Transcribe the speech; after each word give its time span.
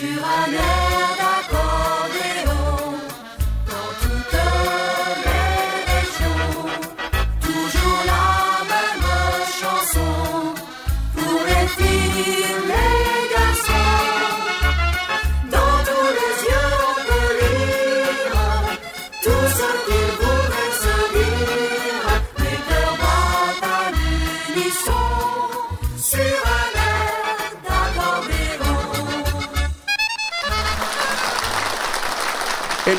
sur 0.00 0.24
un 0.24 0.52
air. 0.54 0.79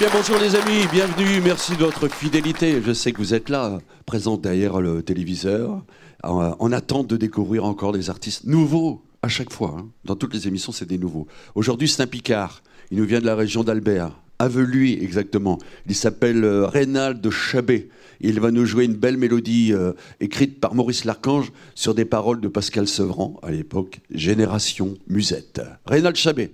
Bonjour 0.10 0.38
les 0.40 0.56
amis, 0.56 0.88
bienvenue, 0.92 1.42
merci 1.44 1.74
de 1.74 1.84
votre 1.84 2.08
fidélité. 2.08 2.82
Je 2.84 2.92
sais 2.92 3.12
que 3.12 3.20
vous 3.20 3.36
êtes 3.36 3.50
là, 3.50 3.80
présent 4.06 4.36
derrière 4.36 4.82
le 4.82 5.04
téléviseur, 5.04 5.84
en, 6.24 6.72
attente 6.72 7.08
de 7.08 7.18
découvrir 7.18 7.66
encore 7.66 7.92
des 7.92 8.10
artistes 8.10 8.46
nouveaux 8.46 9.04
à 9.22 9.28
chaque 9.28 9.54
fois. 9.54 9.76
Hein. 9.78 9.90
Dans 10.04 10.16
toutes 10.16 10.34
les 10.34 10.48
émissions, 10.48 10.72
c'est 10.72 10.88
des 10.88 10.98
nouveaux. 10.98 11.28
Aujourd'hui, 11.54 11.88
c'est 11.88 12.02
un 12.02 12.08
Picard. 12.08 12.64
Il 12.90 12.98
nous 12.98 13.06
vient 13.06 13.20
de 13.20 13.26
la 13.26 13.36
région 13.36 13.64
d'Albert, 13.64 14.12
Aveluy 14.40 14.98
exactement. 15.02 15.60
Il 15.88 15.94
s'appelle 15.94 16.44
euh, 16.44 16.66
Reynald 16.66 17.30
Chabet. 17.30 17.90
Il 18.22 18.40
va 18.40 18.50
nous 18.50 18.66
jouer 18.66 18.86
une 18.86 18.96
belle 18.96 19.18
mélodie 19.18 19.72
euh, 19.72 19.94
écrite 20.20 20.60
par 20.60 20.74
Maurice 20.74 21.06
Larchange 21.06 21.52
sur 21.76 21.94
des 21.94 22.06
paroles 22.06 22.42
de 22.42 22.48
Pascal 22.48 22.88
Sevran, 22.88 23.40
à 23.44 23.52
l'époque, 23.52 24.00
Génération 24.10 24.96
Musette. 25.08 25.62
Reynald 25.86 26.16
Chabet. 26.16 26.54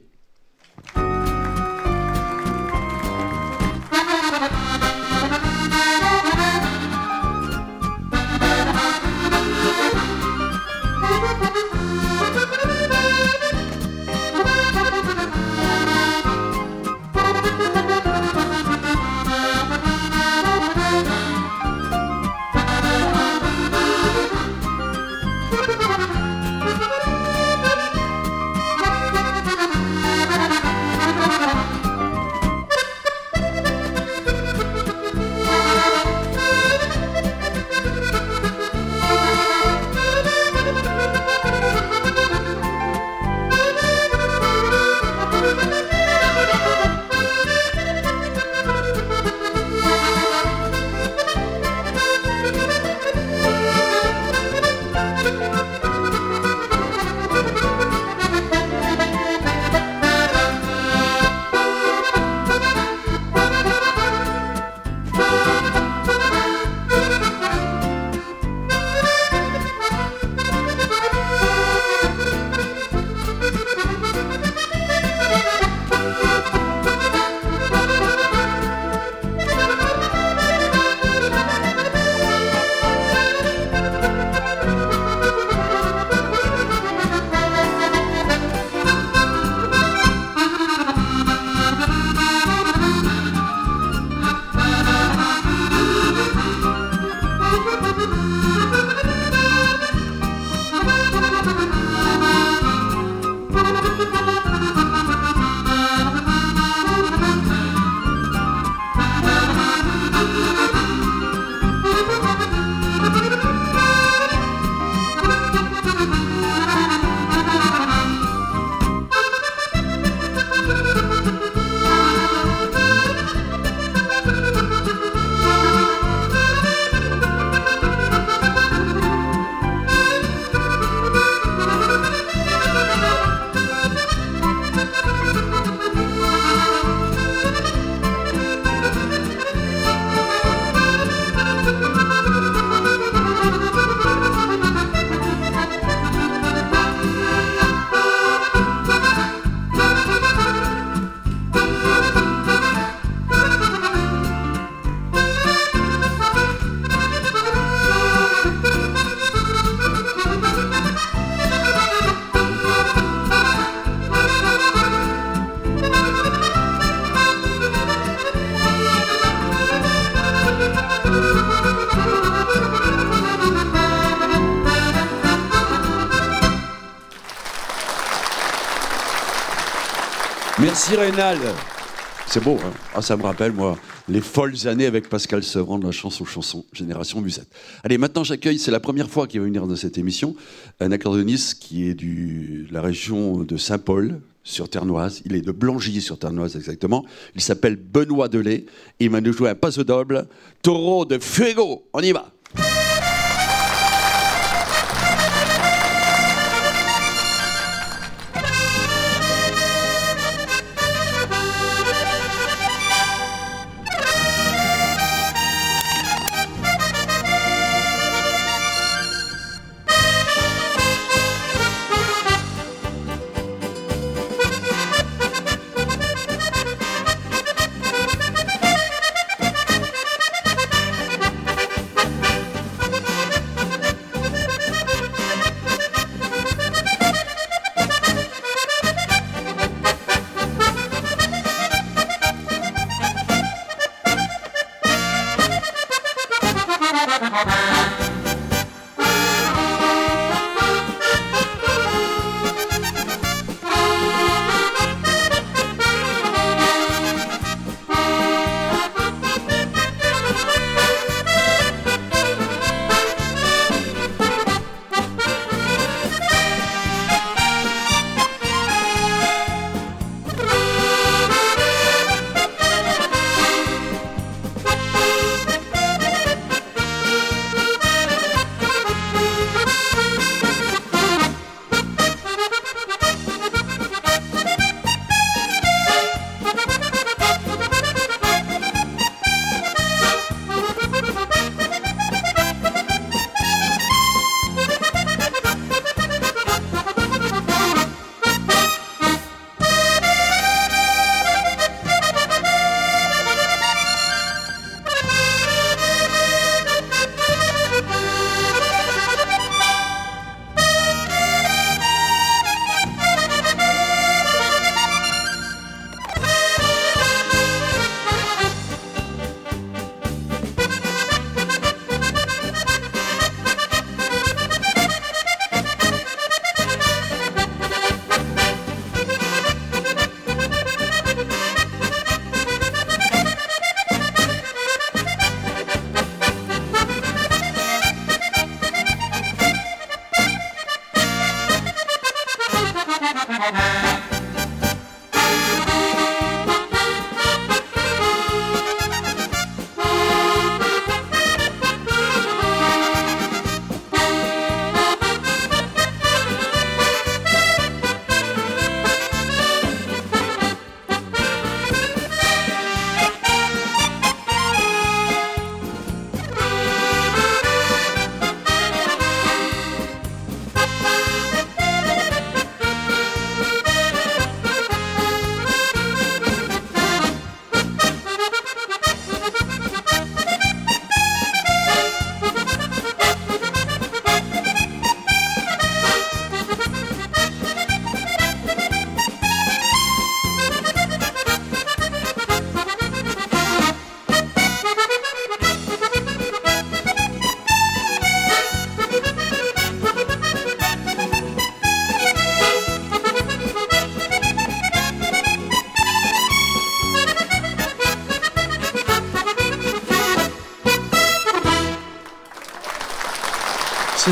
C'est 182.28 182.44
beau, 182.44 182.58
hein 182.62 182.74
ah, 182.94 183.02
ça 183.02 183.16
me 183.16 183.24
rappelle, 183.24 183.54
moi, 183.54 183.78
les 184.10 184.20
folles 184.20 184.68
années 184.68 184.86
avec 184.86 185.08
Pascal 185.08 185.42
Sevran 185.42 185.80
de 185.80 185.86
la 185.86 185.94
chanson 185.94 186.26
chanson 186.26 186.66
Génération 186.74 187.22
Musette. 187.22 187.48
Allez, 187.86 187.98
maintenant 187.98 188.26
j'accueille, 188.26 188.60
c'est 188.60 188.72
la 188.72 188.82
première 188.82 189.10
fois 189.10 189.26
qu'il 189.26 189.40
va 189.40 189.46
venir 189.46 189.66
dans 189.68 189.76
cette 189.78 189.98
émission, 189.98 190.36
un 190.82 190.92
accordoniste 190.92 191.60
qui 191.60 191.88
est 191.88 191.94
de 191.94 192.66
la 192.74 192.82
région 192.82 193.38
de 193.38 193.56
Saint-Paul, 193.56 194.20
sur 194.48 194.70
Ternoise. 194.70 195.22
Il 195.26 195.36
est 195.36 195.42
de 195.42 195.52
Blangy 195.52 196.02
sur 196.02 196.18
Ternoise 196.18 196.56
exactement. 196.56 197.06
Il 197.36 197.42
s'appelle 197.42 197.76
Benoît 197.76 198.30
Delay. 198.30 198.66
Il 199.00 199.10
va 199.10 199.20
nous 199.20 199.34
jouer 199.34 199.50
un 199.50 199.56
passe 199.56 199.78
double. 199.78 200.26
Taureau 200.62 201.06
de 201.06 201.20
Fuego. 201.20 201.84
On 201.94 202.00
y 202.00 202.14
va. 202.14 202.32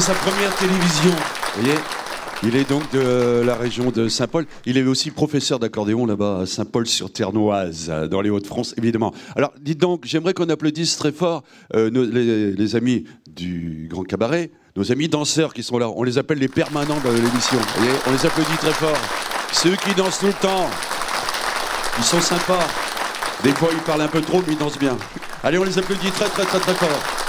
Sa 0.05 0.13
première 0.13 0.55
télévision. 0.57 1.09
Il 2.43 2.55
est 2.55 2.69
donc 2.69 2.83
de 2.91 3.41
la 3.43 3.55
région 3.55 3.89
de 3.89 4.07
Saint-Paul. 4.07 4.45
Il 4.67 4.77
est 4.77 4.83
aussi 4.83 5.09
professeur 5.09 5.57
d'accordéon 5.57 6.05
là-bas 6.05 6.41
à 6.41 6.45
Saint-Paul-sur-Ternoise, 6.45 7.91
dans 8.11 8.21
les 8.21 8.29
Hauts-de-France, 8.29 8.75
évidemment. 8.77 9.15
Alors, 9.35 9.51
dites 9.59 9.79
donc, 9.79 10.03
j'aimerais 10.05 10.35
qu'on 10.35 10.47
applaudisse 10.49 10.95
très 10.97 11.11
fort 11.11 11.41
euh, 11.73 11.89
les, 12.55 12.75
amis 12.75 13.05
du 13.35 13.87
Grand 13.89 14.03
Cabaret, 14.03 14.51
nos 14.75 14.91
amis 14.91 15.09
danseurs 15.09 15.55
qui 15.55 15.63
sont 15.63 15.79
là. 15.79 15.89
On 15.89 16.03
les 16.03 16.19
appelle 16.19 16.37
les 16.37 16.49
permanents 16.49 16.99
de 17.03 17.09
l'émission. 17.09 17.57
On 18.05 18.11
les 18.11 18.25
applaudit 18.27 18.57
très 18.57 18.73
fort. 18.73 18.99
Ceux 19.53 19.75
qui 19.75 19.95
dansent 19.95 20.19
tout 20.19 20.27
le 20.27 20.33
temps. 20.33 20.69
Ils 21.97 22.03
sont 22.03 22.21
sympas. 22.21 22.67
Des 23.43 23.53
fois, 23.53 23.69
ils 23.71 23.79
parlent 23.79 24.01
un 24.01 24.07
peu 24.07 24.21
trop, 24.21 24.43
mais 24.45 24.53
ils 24.53 24.59
dansent 24.59 24.77
bien. 24.77 24.95
Allez, 25.43 25.57
on 25.57 25.63
les 25.63 25.79
applaudit 25.79 26.11
très, 26.11 26.29
très, 26.29 26.45
très, 26.45 26.59
très 26.59 26.75
fort. 26.75 27.24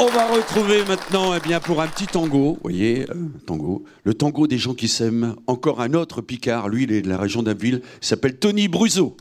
On 0.00 0.06
va 0.06 0.26
retrouver 0.26 0.84
maintenant, 0.84 1.34
eh 1.34 1.40
bien, 1.40 1.60
pour 1.60 1.80
un 1.80 1.86
petit 1.86 2.06
tango, 2.06 2.54
vous 2.54 2.58
voyez, 2.62 3.06
euh, 3.10 3.14
tango, 3.46 3.84
le 4.02 4.14
tango 4.14 4.48
des 4.48 4.58
gens 4.58 4.74
qui 4.74 4.88
s'aiment. 4.88 5.36
Encore 5.46 5.80
un 5.80 5.94
autre 5.94 6.20
Picard, 6.20 6.68
lui, 6.68 6.82
il 6.82 6.92
est 6.92 7.02
de 7.02 7.08
la 7.08 7.16
région 7.16 7.44
d'Abbeville, 7.44 7.80
il 8.02 8.06
s'appelle 8.06 8.36
Tony 8.36 8.66
Bruzo. 8.66 9.16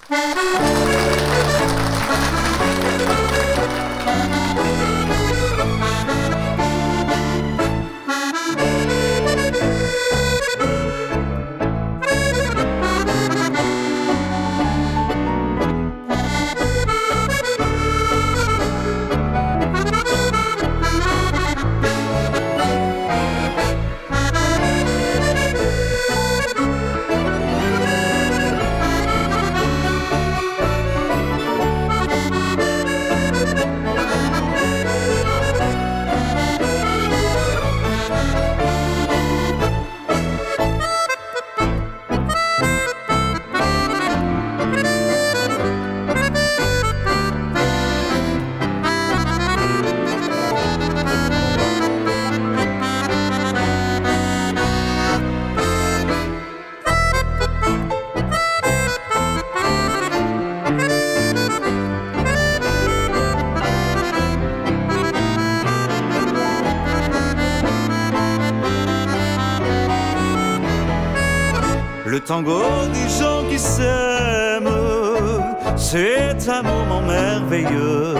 C'est 75.93 76.49
un 76.49 76.63
moment 76.63 77.01
merveilleux. 77.01 78.15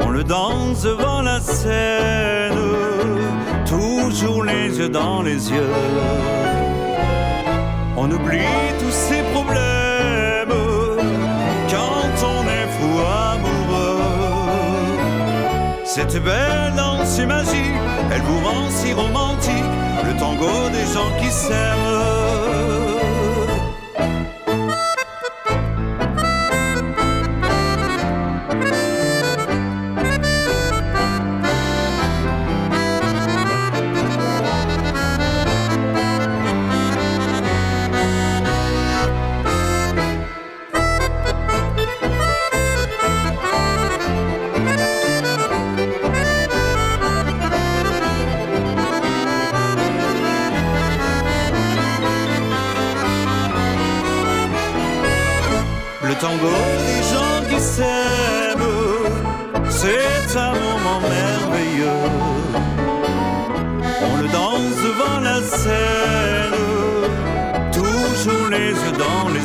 On 0.00 0.08
le 0.08 0.24
danse 0.24 0.80
devant 0.82 1.20
la 1.20 1.38
scène, 1.38 2.56
toujours 3.66 4.42
les 4.42 4.78
yeux 4.78 4.88
dans 4.88 5.20
les 5.20 5.50
yeux. 5.50 5.74
On 7.94 8.10
oublie 8.10 8.56
tous 8.80 8.96
ses 9.08 9.22
problèmes 9.34 10.56
quand 11.72 12.14
on 12.34 12.42
est 12.58 12.68
fou 12.76 12.92
amoureux. 13.34 14.00
Cette 15.84 16.16
belle 16.24 16.72
danse 16.74 17.08
si 17.08 17.26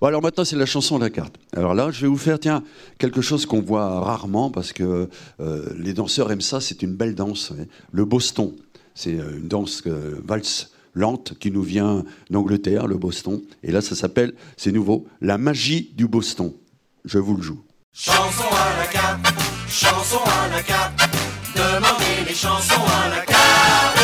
Bon, 0.00 0.08
alors 0.08 0.22
maintenant, 0.22 0.44
c'est 0.44 0.56
la 0.56 0.66
chanson 0.66 0.98
de 0.98 1.04
la 1.04 1.10
carte. 1.10 1.34
Alors 1.54 1.74
là, 1.74 1.90
je 1.90 2.02
vais 2.02 2.06
vous 2.06 2.18
faire, 2.18 2.38
tiens, 2.38 2.62
quelque 2.98 3.20
chose 3.20 3.46
qu'on 3.46 3.60
voit 3.60 4.00
rarement 4.00 4.50
parce 4.50 4.72
que 4.72 5.08
euh, 5.40 5.68
les 5.78 5.92
danseurs 5.92 6.30
aiment 6.30 6.40
ça. 6.40 6.60
C'est 6.60 6.82
une 6.82 6.94
belle 6.94 7.14
danse. 7.14 7.52
Le 7.92 8.04
Boston. 8.04 8.52
C'est 8.94 9.14
euh, 9.14 9.38
une 9.38 9.48
danse 9.48 9.82
euh, 9.86 10.20
valse 10.24 10.70
lente 10.94 11.34
qui 11.38 11.50
nous 11.50 11.62
vient 11.62 12.04
d'Angleterre, 12.30 12.86
le 12.86 12.96
Boston. 12.96 13.40
Et 13.62 13.70
là, 13.70 13.80
ça 13.80 13.94
s'appelle, 13.94 14.32
c'est 14.56 14.72
nouveau, 14.72 15.06
la 15.20 15.38
magie 15.38 15.92
du 15.94 16.08
Boston. 16.08 16.52
Je 17.04 17.18
vous 17.18 17.36
le 17.36 17.42
joue. 17.42 17.60
Chanson 17.92 18.44
à 18.50 18.78
la 18.78 18.86
carte, 18.86 19.26
chanson 19.68 20.18
à 20.24 20.48
la 20.48 20.62
carte, 20.62 20.98
demandez 21.54 22.28
les 22.28 22.34
chansons 22.34 22.82
à 23.04 23.08
la 23.08 23.24
carte. 23.24 23.95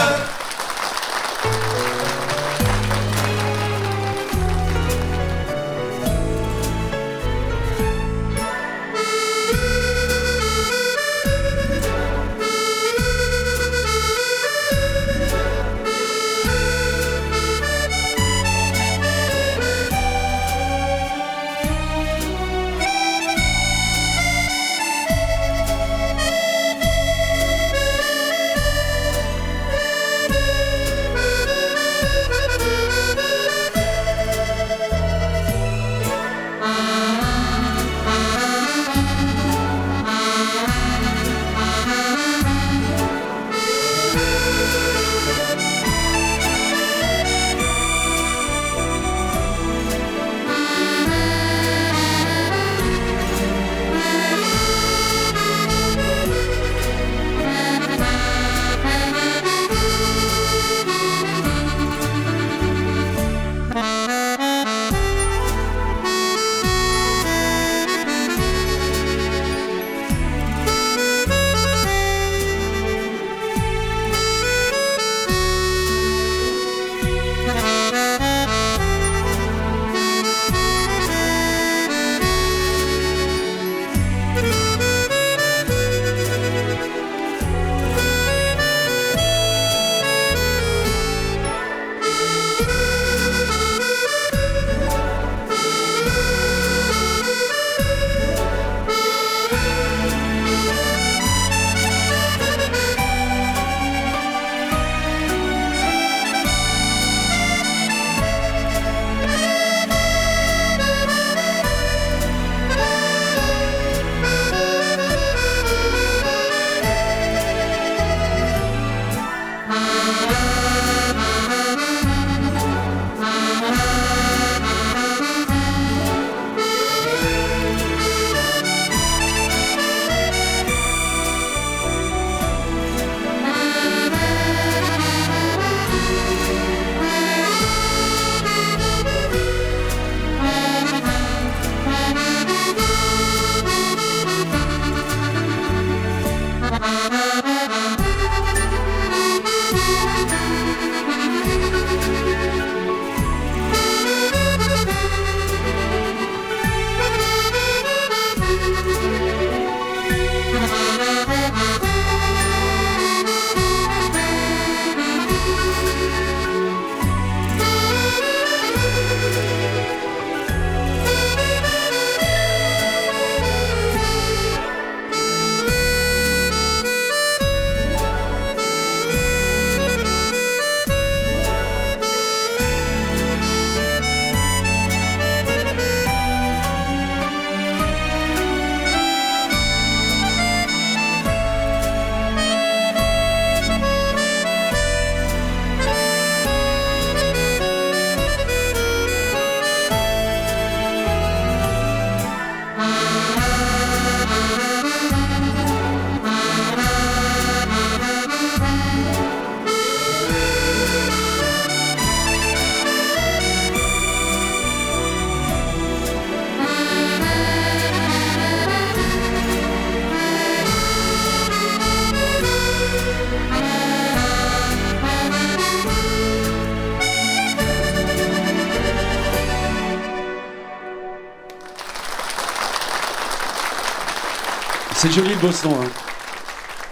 Joli 235.13 235.29
le 235.35 235.41
beau. 235.41 235.49
Hein. 235.49 235.91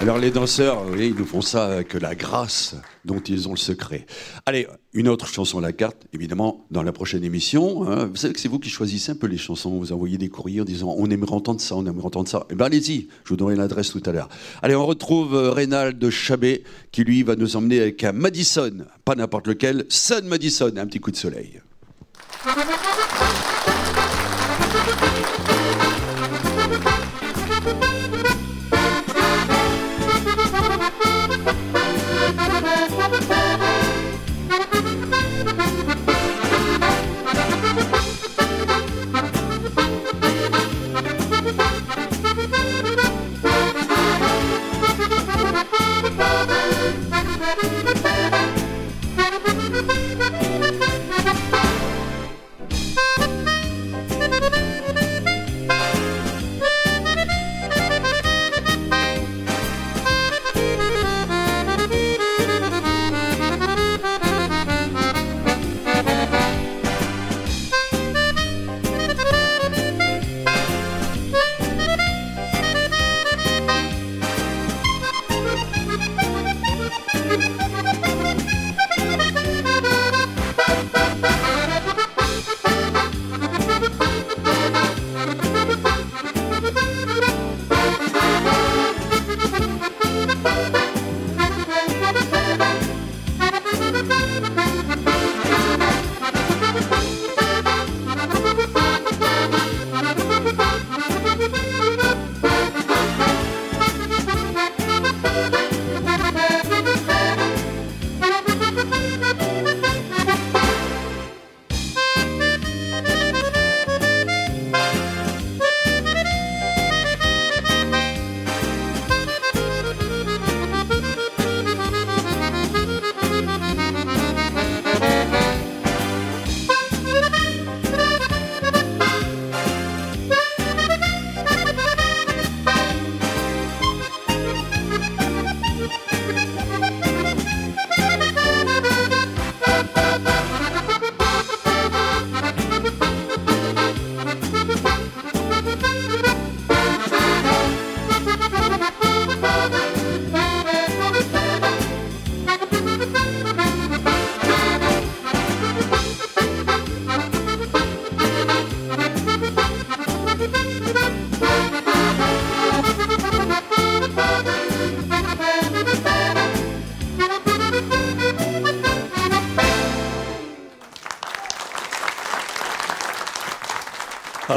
Alors 0.01 0.19
les 0.19 0.31
danseurs, 0.31 0.83
ils 0.99 1.15
nous 1.15 1.25
font 1.25 1.41
ça 1.41 1.67
avec 1.67 1.95
la 1.95 2.15
grâce 2.15 2.75
dont 3.05 3.21
ils 3.21 3.49
ont 3.49 3.53
le 3.53 3.59
secret. 3.59 4.07
Allez, 4.45 4.67
une 4.93 5.09
autre 5.09 5.27
chanson 5.27 5.59
à 5.59 5.63
la 5.63 5.73
carte, 5.73 5.97
évidemment, 6.13 6.67
dans 6.71 6.83
la 6.83 6.93
prochaine 6.93 7.25
émission. 7.25 7.89
hein. 7.89 8.07
Vous 8.07 8.17
savez 8.17 8.35
que 8.35 8.41
c'est 8.41 8.49
vous 8.49 8.59
qui 8.59 8.69
choisissez 8.69 9.13
un 9.13 9.15
peu 9.15 9.27
les 9.27 9.39
chansons. 9.39 9.79
Vous 9.79 9.93
envoyez 9.93 10.19
des 10.19 10.29
courriers 10.29 10.61
en 10.61 10.65
disant 10.65 10.95
on 10.99 11.11
aimerait 11.11 11.33
entendre 11.33 11.61
ça, 11.63 11.77
on 11.77 11.87
aimerait 11.87 12.07
entendre 12.07 12.29
ça. 12.29 12.47
Eh 12.51 12.55
bien 12.55 12.67
allez-y, 12.67 13.09
je 13.25 13.31
vous 13.31 13.37
donnerai 13.37 13.57
l'adresse 13.57 13.91
tout 13.91 14.03
à 14.05 14.13
l'heure. 14.13 14.29
Allez, 14.63 14.75
on 14.75 14.85
retrouve 14.85 15.35
euh, 15.35 15.51
Reynald 15.51 16.11
Chabet 16.11 16.63
qui 16.93 17.05
lui 17.05 17.23
va 17.23 17.37
nous 17.37 17.57
emmener 17.57 17.81
avec 17.81 18.05
un 18.05 18.13
Madison, 18.13 18.85
pas 19.07 19.15
n'importe 19.15 19.47
lequel, 19.47 19.87
Sun 19.89 20.27
Madison, 20.27 20.73
un 20.77 20.87
petit 20.87 21.01
coup 21.01 21.11
de 21.11 21.17
soleil. 21.17 21.61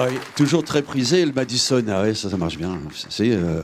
Oui, 0.05 0.17
toujours 0.35 0.63
très 0.63 0.81
prisé, 0.81 1.25
le 1.25 1.31
Madison. 1.31 1.83
Ah 1.87 2.01
ouais, 2.01 2.13
ça, 2.13 2.29
ça 2.29 2.35
marche 2.35 2.57
bien. 2.57 2.77
C'est 3.09 3.31
euh, 3.31 3.61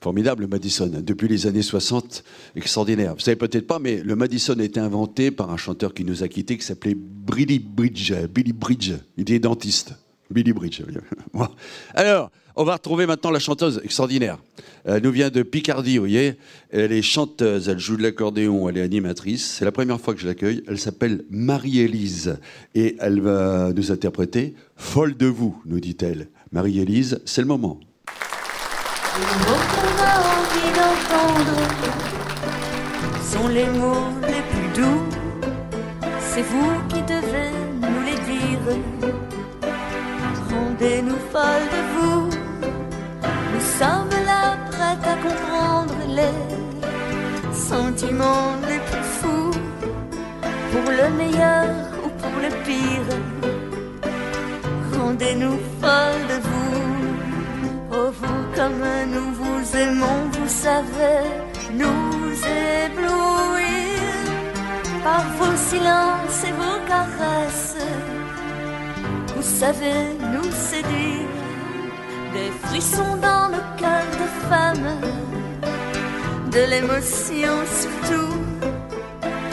formidable, 0.00 0.42
le 0.42 0.48
Madison. 0.48 0.86
Depuis 0.88 1.26
les 1.26 1.46
années 1.46 1.62
60, 1.62 2.22
extraordinaire. 2.54 3.14
Vous 3.14 3.20
savez 3.20 3.36
peut-être 3.36 3.66
pas, 3.66 3.78
mais 3.78 4.02
le 4.02 4.14
Madison 4.14 4.58
a 4.58 4.62
été 4.62 4.78
inventé 4.78 5.30
par 5.30 5.50
un 5.50 5.56
chanteur 5.56 5.94
qui 5.94 6.04
nous 6.04 6.22
a 6.22 6.28
quittés, 6.28 6.58
qui 6.58 6.64
s'appelait 6.64 6.96
Billy 6.96 7.58
Bridge. 7.58 8.12
Billy 8.34 8.52
Bridge. 8.52 8.92
Il 9.16 9.22
était 9.22 9.38
dentiste. 9.38 9.94
Billy 10.30 10.52
Bridge. 10.52 10.82
Alors, 11.94 12.30
on 12.60 12.64
va 12.64 12.74
retrouver 12.74 13.06
maintenant 13.06 13.30
la 13.30 13.38
chanteuse 13.38 13.80
extraordinaire. 13.82 14.36
Elle 14.84 15.02
nous 15.02 15.10
vient 15.10 15.30
de 15.30 15.42
Picardie, 15.42 15.96
vous 15.96 16.02
voyez. 16.02 16.34
Elle 16.70 16.92
est 16.92 17.00
chanteuse, 17.00 17.70
elle 17.70 17.78
joue 17.78 17.96
de 17.96 18.02
l'accordéon, 18.02 18.68
elle 18.68 18.76
est 18.76 18.82
animatrice. 18.82 19.56
C'est 19.58 19.64
la 19.64 19.72
première 19.72 19.98
fois 19.98 20.12
que 20.12 20.20
je 20.20 20.26
l'accueille. 20.26 20.62
Elle 20.68 20.78
s'appelle 20.78 21.24
Marie-Élise 21.30 22.38
et 22.74 22.96
elle 23.00 23.22
va 23.22 23.72
nous 23.74 23.90
interpréter 23.90 24.54
Folle 24.76 25.16
de 25.16 25.24
vous, 25.24 25.62
nous 25.64 25.80
dit-elle. 25.80 26.28
Marie-Élise, 26.52 27.22
c'est 27.24 27.40
le 27.40 27.46
moment. 27.46 27.80
Sont 33.22 33.48
les 33.48 33.64
mots 33.70 34.04
les 34.20 34.42
plus 34.50 34.82
doux. 34.82 35.02
C'est 36.20 36.42
vous 36.42 36.72
qui 36.90 37.00
devez 37.04 37.52
nous 37.80 38.02
les 38.04 38.18
dire. 38.30 38.76
Rendez-nous 40.50 41.16
folles 41.32 41.68
de 41.72 41.80
vous. 41.94 42.39
Sommes 43.80 44.16
là 44.26 44.58
prêtes 44.70 45.06
à 45.14 45.16
comprendre 45.26 46.00
les 46.18 47.54
sentiments 47.54 48.52
les 48.68 48.80
plus 48.88 49.06
fous. 49.18 49.52
Pour 50.70 50.86
le 50.98 51.08
meilleur 51.20 51.68
ou 52.04 52.08
pour 52.20 52.34
le 52.44 52.50
pire. 52.66 53.10
Rendez-nous 54.98 55.58
folles 55.80 56.26
de 56.32 56.38
vous. 56.48 56.82
Oh, 57.92 58.10
vous 58.20 58.42
comme 58.54 58.84
nous 59.14 59.30
vous 59.40 59.76
aimons, 59.84 60.20
vous 60.36 60.52
savez 60.66 61.20
nous 61.72 62.34
éblouir 62.84 64.10
par 65.02 65.24
vos 65.38 65.56
silences 65.70 66.40
et 66.48 66.54
vos 66.62 66.78
caresses. 66.92 67.78
Vous 69.34 69.48
savez 69.60 70.00
nous 70.34 70.50
séduire, 70.68 71.39
des 72.40 72.52
frissons 72.66 73.16
dans 73.28 73.46
le 73.54 73.60
cœur 73.80 74.04
de 74.22 74.28
femme, 74.48 74.90
de 76.54 76.62
l'émotion 76.72 77.54
surtout. 77.80 78.34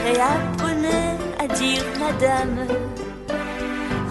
Et 0.10 0.18
apprenez 0.36 1.10
à 1.44 1.48
dire 1.62 1.86
madame, 2.04 2.60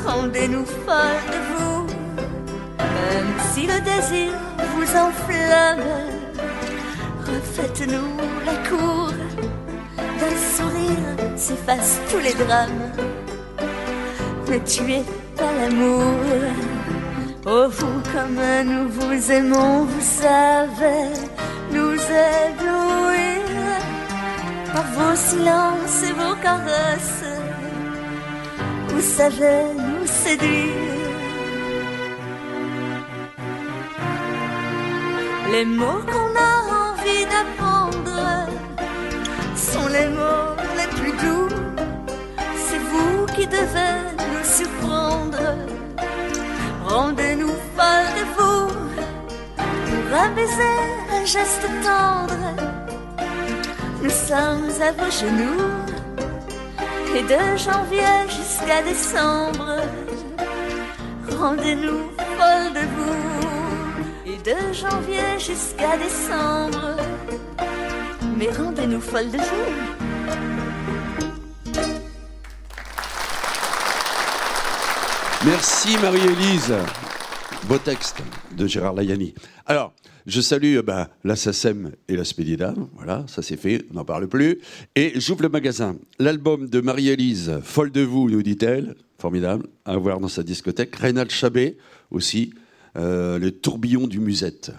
rendez-nous 0.06 0.66
folles 0.84 1.26
de 1.34 1.40
vous. 1.50 1.86
Même 2.78 3.32
si 3.50 3.62
le 3.72 3.78
désir 3.90 4.32
vous 4.72 4.90
enflamme, 5.06 5.90
refaites-nous 7.32 8.10
la 8.48 8.56
cour. 8.68 9.10
D'un 10.20 10.36
sourire 10.54 11.12
s'effacent 11.36 12.00
tous 12.10 12.22
les 12.26 12.34
drames. 12.44 12.86
Ne 14.50 14.58
tuez 14.58 15.02
pas 15.36 15.52
l'amour. 15.58 16.75
Oh, 17.48 17.68
vous 17.70 18.02
comme 18.12 18.40
nous 18.64 18.88
vous 18.88 19.30
aimons, 19.30 19.84
vous 19.84 20.00
savez 20.00 21.14
nous 21.70 21.92
éblouir 21.92 23.46
par 24.72 24.82
vos 24.96 25.14
silences 25.14 26.02
et 26.08 26.12
vos 26.12 26.34
caresses. 26.42 27.24
Vous 28.88 29.00
savez 29.00 29.62
nous 29.76 30.04
séduire. 30.06 30.74
Les 35.52 35.64
mots 35.64 36.02
qu'on 36.10 36.32
a 36.50 36.54
envie 36.82 37.26
d'apprendre 37.32 38.48
sont 39.54 39.86
les 39.86 40.08
mots 40.08 40.56
les 40.78 40.88
plus 40.98 41.12
doux. 41.12 41.48
C'est 42.56 42.80
vous 42.90 43.26
qui 43.36 43.46
devez 43.46 43.98
nous 44.32 44.44
surprendre. 44.44 45.25
Rendez-nous 46.96 47.52
folles 47.76 48.14
de 48.18 48.24
vous 48.36 48.68
pour 49.86 50.18
un 50.18 50.30
baiser, 50.30 50.78
un 51.12 51.26
geste 51.26 51.68
tendre. 51.84 52.32
Nous 54.02 54.08
sommes 54.08 54.70
à 54.80 54.92
vos 54.92 55.10
genoux 55.10 55.60
et 57.14 57.22
de 57.22 57.58
janvier 57.58 58.14
jusqu'à 58.28 58.80
décembre. 58.80 59.82
Rendez-nous 61.38 62.08
folles 62.38 62.72
de 62.72 62.86
vous 62.96 64.32
et 64.32 64.38
de 64.38 64.72
janvier 64.72 65.38
jusqu'à 65.38 65.98
décembre. 65.98 66.96
Mais 68.38 68.48
rendez-nous 68.52 69.02
folles 69.02 69.30
de 69.30 69.36
vous. 69.36 69.95
Merci 75.46 75.96
Marie-Élise. 76.02 76.74
Beau 77.68 77.78
texte 77.78 78.16
de 78.56 78.66
Gérard 78.66 78.94
Layani. 78.94 79.32
Alors, 79.64 79.94
je 80.26 80.40
salue 80.40 80.78
bah, 80.80 81.08
la 81.22 81.36
SACEM 81.36 81.92
et 82.08 82.16
la 82.16 82.24
Spédida. 82.24 82.74
Voilà, 82.96 83.24
ça 83.28 83.42
c'est 83.42 83.56
fait, 83.56 83.84
on 83.92 83.94
n'en 83.94 84.04
parle 84.04 84.26
plus. 84.26 84.58
Et 84.96 85.12
j'ouvre 85.14 85.42
le 85.42 85.48
magasin. 85.48 85.96
L'album 86.18 86.68
de 86.68 86.80
Marie-Élise, 86.80 87.60
Folle 87.62 87.92
de 87.92 88.00
vous, 88.02 88.28
nous 88.28 88.42
dit-elle. 88.42 88.96
Formidable, 89.18 89.66
à 89.84 89.96
voir 89.96 90.18
dans 90.18 90.28
sa 90.28 90.42
discothèque. 90.42 90.96
Reynald 90.96 91.30
Chabet 91.30 91.76
aussi. 92.10 92.52
euh, 92.96 93.38
les 93.38 93.52
tourbillons 93.52 94.06
du 94.06 94.18
musette. 94.18 94.72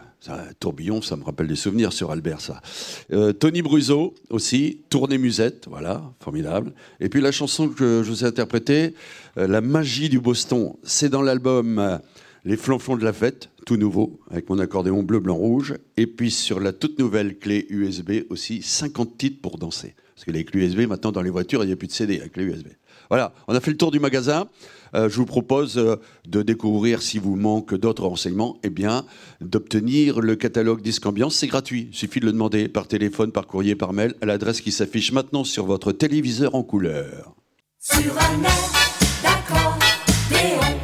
Tourbillon, 0.59 1.01
ça 1.01 1.15
me 1.15 1.23
rappelle 1.23 1.47
des 1.47 1.55
souvenirs 1.55 1.93
sur 1.93 2.11
Albert, 2.11 2.41
ça. 2.41 2.61
Euh, 3.13 3.33
Tony 3.33 3.61
Bruzo 3.61 4.15
aussi, 4.29 4.81
Tournée 4.89 5.17
musette, 5.17 5.67
voilà, 5.69 6.11
formidable. 6.19 6.73
Et 6.99 7.09
puis 7.09 7.21
la 7.21 7.31
chanson 7.31 7.69
que 7.69 8.03
je 8.03 8.09
vous 8.09 8.23
ai 8.23 8.27
interprétée, 8.27 8.93
euh, 9.37 9.47
La 9.47 9.61
magie 9.61 10.09
du 10.09 10.19
Boston, 10.19 10.73
c'est 10.83 11.09
dans 11.09 11.21
l'album 11.21 11.79
euh, 11.79 11.97
Les 12.45 12.57
Flanflons 12.57 12.97
de 12.97 13.03
la 13.03 13.13
fête, 13.13 13.49
tout 13.65 13.77
nouveau, 13.77 14.19
avec 14.31 14.49
mon 14.49 14.59
accordéon 14.59 15.03
bleu, 15.03 15.19
blanc, 15.19 15.35
rouge. 15.35 15.75
Et 15.97 16.07
puis 16.07 16.31
sur 16.31 16.59
la 16.59 16.73
toute 16.73 16.99
nouvelle 16.99 17.37
clé 17.37 17.65
USB 17.69 18.23
aussi, 18.29 18.61
50 18.61 19.17
titres 19.17 19.41
pour 19.41 19.57
danser. 19.57 19.95
Parce 20.15 20.25
que 20.25 20.31
les 20.31 20.43
clés 20.45 20.65
USB, 20.65 20.87
maintenant 20.87 21.11
dans 21.11 21.21
les 21.21 21.29
voitures, 21.29 21.63
il 21.63 21.67
n'y 21.67 21.73
a 21.73 21.75
plus 21.75 21.87
de 21.87 21.93
CD 21.93 22.19
avec 22.19 22.33
clé 22.33 22.43
USB. 22.43 22.67
Voilà, 23.09 23.33
on 23.47 23.55
a 23.55 23.59
fait 23.59 23.71
le 23.71 23.77
tour 23.77 23.91
du 23.91 23.99
magasin. 23.99 24.47
Euh, 24.95 25.09
je 25.09 25.17
vous 25.17 25.25
propose 25.25 25.77
euh, 25.77 25.97
de 26.27 26.41
découvrir, 26.41 27.01
si 27.01 27.19
vous 27.19 27.35
manque 27.35 27.73
d'autres 27.73 28.05
renseignements, 28.05 28.57
eh 28.63 28.69
bien, 28.69 29.05
d'obtenir 29.41 30.19
le 30.21 30.35
catalogue 30.35 30.81
Disque 30.81 31.05
Ambiance. 31.05 31.35
C'est 31.35 31.47
gratuit. 31.47 31.89
Il 31.91 31.95
suffit 31.95 32.19
de 32.19 32.25
le 32.25 32.31
demander 32.31 32.67
par 32.67 32.87
téléphone, 32.87 33.31
par 33.31 33.47
courrier, 33.47 33.75
par 33.75 33.93
mail, 33.93 34.15
à 34.21 34.25
l'adresse 34.25 34.61
qui 34.61 34.71
s'affiche 34.71 35.11
maintenant 35.11 35.43
sur 35.43 35.65
votre 35.65 35.91
téléviseur 35.91 36.55
en 36.55 36.63
couleur. 36.63 37.35
Sur 37.79 38.17
un 38.17 38.43
air 38.43 38.71
d'accordéon 39.23 40.77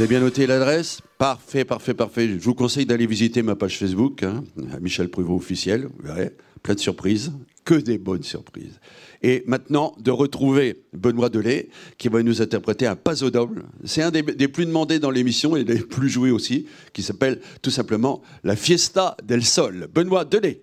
Vous 0.00 0.04
avez 0.04 0.08
bien 0.08 0.20
noté 0.20 0.46
l'adresse? 0.46 1.02
Parfait, 1.18 1.66
parfait, 1.66 1.92
parfait. 1.92 2.26
Je 2.26 2.44
vous 2.44 2.54
conseille 2.54 2.86
d'aller 2.86 3.06
visiter 3.06 3.42
ma 3.42 3.54
page 3.54 3.76
Facebook, 3.76 4.22
hein, 4.22 4.42
Michel 4.80 5.10
Pruvot 5.10 5.36
officiel. 5.36 5.88
Vous 5.98 6.06
verrez, 6.06 6.30
plein 6.62 6.72
de 6.72 6.80
surprises, 6.80 7.32
que 7.70 7.76
des 7.76 7.98
bonnes 7.98 8.24
surprises. 8.24 8.80
Et 9.22 9.44
maintenant, 9.46 9.94
de 10.00 10.10
retrouver 10.10 10.82
Benoît 10.92 11.28
Delay, 11.28 11.68
qui 11.98 12.08
va 12.08 12.20
nous 12.20 12.42
interpréter 12.42 12.84
un 12.84 12.96
pas 12.96 13.22
au 13.22 13.30
double. 13.30 13.62
C'est 13.84 14.02
un 14.02 14.10
des, 14.10 14.22
des 14.22 14.48
plus 14.48 14.66
demandés 14.66 14.98
dans 14.98 15.12
l'émission 15.12 15.54
et 15.54 15.62
des 15.62 15.78
plus 15.78 16.08
joués 16.08 16.32
aussi, 16.32 16.66
qui 16.92 17.04
s'appelle 17.04 17.40
tout 17.62 17.70
simplement 17.70 18.22
La 18.42 18.56
Fiesta 18.56 19.16
del 19.22 19.44
Sol. 19.44 19.88
Benoît 19.94 20.24
Delay. 20.24 20.62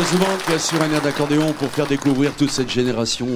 Y 0.00 0.54
a 0.54 0.58
sur 0.58 0.80
un 0.80 0.90
air 0.90 1.02
d'accordéon 1.02 1.52
pour 1.52 1.68
faire 1.68 1.86
découvrir 1.86 2.34
toute 2.34 2.50
cette 2.50 2.70
génération 2.70 3.26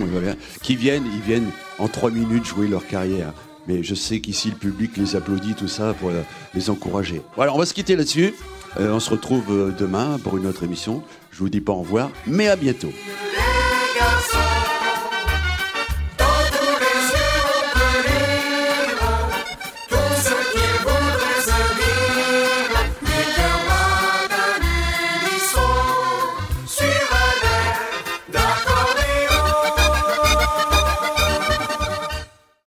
qui 0.63 0.77
viennent, 0.77 1.05
ils 1.13 1.21
viennent 1.21 1.51
en 1.79 1.89
trois 1.89 2.11
minutes 2.11 2.47
jouer 2.47 2.69
leur 2.69 2.87
carrière. 2.87 3.35
Mais 3.69 3.83
je 3.83 3.95
sais 3.95 4.21
qu'ici 4.21 4.49
le 4.49 4.57
public 4.57 4.97
les 4.97 5.15
applaudit, 5.15 5.55
tout 5.55 5.69
ça, 5.69 5.93
pour 5.93 6.09
euh, 6.09 6.23
les 6.55 6.71
encourager. 6.71 7.21
Voilà, 7.37 7.55
on 7.55 7.59
va 7.59 7.67
se 7.67 7.75
quitter 7.75 7.97
là-dessus. 7.97 8.35
Euh, 8.81 8.93
on 8.93 9.01
se 9.01 9.11
retrouve 9.11 9.45
euh, 9.51 9.75
demain 9.79 10.19
pour 10.23 10.39
une 10.39 10.47
autre 10.47 10.63
émission. 10.63 11.03
Je 11.31 11.41
vous 11.41 11.51
dis 11.51 11.61
pas 11.61 11.73
au 11.73 11.81
revoir, 11.81 12.11
mais 12.27 12.49
à 12.49 12.57
bientôt. 12.57 12.93